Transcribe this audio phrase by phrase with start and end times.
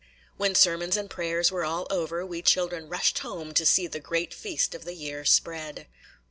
[0.35, 4.33] When sermons and prayers were all over, we children rushed home to see the great
[4.33, 5.85] feast of the year spread.